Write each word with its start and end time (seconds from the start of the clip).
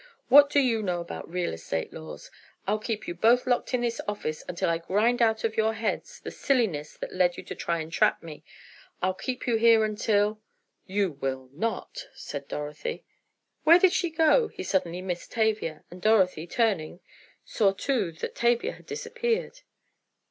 What 0.29 0.49
do 0.49 0.59
you 0.59 0.81
know 0.81 0.99
about 0.99 1.29
real 1.29 1.53
estate 1.53 1.93
laws? 1.93 2.31
I'll 2.65 2.79
keep 2.79 3.07
you 3.07 3.13
both 3.13 3.45
locked 3.45 3.71
in 3.75 3.81
this 3.81 4.01
office, 4.07 4.43
until 4.47 4.67
I 4.67 4.79
grind 4.79 5.21
out 5.21 5.43
of 5.43 5.55
your 5.55 5.75
heads 5.75 6.19
the 6.19 6.31
silliness 6.31 6.97
that 6.97 7.13
led 7.13 7.37
you 7.37 7.43
to 7.43 7.53
try 7.53 7.79
and 7.81 7.91
trap 7.91 8.23
me. 8.23 8.43
I'll 9.03 9.13
keep 9.13 9.45
you 9.45 9.57
here 9.57 9.85
until——" 9.85 10.41
"You 10.87 11.11
will 11.11 11.49
not," 11.53 12.07
said 12.15 12.47
Dorothy. 12.47 13.05
"Where 13.63 13.77
did 13.77 13.93
she 13.93 14.09
go?" 14.09 14.47
He 14.47 14.63
suddenly 14.63 15.03
missed 15.03 15.33
Tavia, 15.33 15.83
and 15.91 16.01
Dorothy, 16.01 16.47
turning, 16.47 16.99
saw 17.45 17.71
too 17.71 18.11
that 18.11 18.33
Tavia 18.33 18.71
had 18.71 18.87
disappeared. 18.87 19.61